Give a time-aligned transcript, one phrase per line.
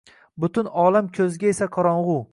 [0.45, 2.21] Butun olam ko’zga esa qorong’i